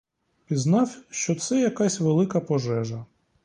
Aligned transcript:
Пізнав, 0.45 0.97
що 1.09 1.35
це 1.35 1.59
якась 1.59 1.99
велика 1.99 2.39
пожежа. 2.39 3.05